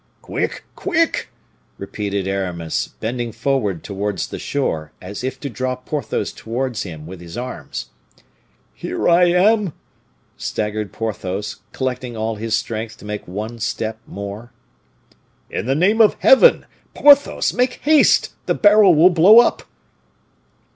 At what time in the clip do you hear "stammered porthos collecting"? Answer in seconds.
10.37-12.17